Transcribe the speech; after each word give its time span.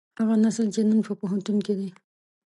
هغه 0.19 0.35
نسل 0.43 0.67
چې 0.75 0.81
نن 0.89 0.99
په 1.07 1.13
پوهنتون 1.19 1.57
کې 1.65 1.73
دی. 1.79 1.89